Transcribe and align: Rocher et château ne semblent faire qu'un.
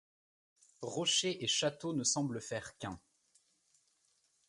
Rocher 0.81 1.43
et 1.43 1.47
château 1.47 1.93
ne 1.93 2.03
semblent 2.03 2.41
faire 2.41 2.75
qu'un. 2.79 2.99